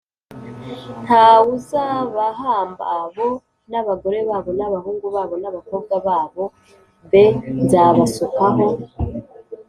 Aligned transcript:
nta 1.05 1.27
wuzabahamba 1.45 2.87
bo 3.15 3.29
n 3.71 3.73
abagore 3.81 4.17
babo 4.29 4.49
n 4.57 4.61
abahungu 4.67 5.07
babo 5.15 5.35
n 5.41 5.45
abakobwa 5.49 5.95
babo 6.07 6.43
b 7.11 7.11
Nzabasukaho 7.63 8.65